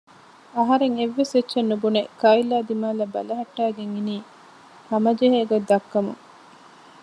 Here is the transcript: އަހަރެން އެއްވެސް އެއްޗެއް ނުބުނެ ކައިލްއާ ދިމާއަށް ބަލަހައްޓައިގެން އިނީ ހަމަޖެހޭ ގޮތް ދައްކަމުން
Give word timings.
އަހަރެން 0.55 0.95
އެއްވެސް 0.99 1.33
އެއްޗެއް 1.35 1.69
ނުބުނެ 1.71 2.01
ކައިލްއާ 2.21 2.57
ދިމާއަށް 2.67 3.13
ބަލަހައްޓައިގެން 3.15 3.93
އިނީ 3.97 4.15
ހަމަޖެހޭ 4.89 5.39
ގޮތް 5.49 5.67
ދައްކަމުން 5.69 6.21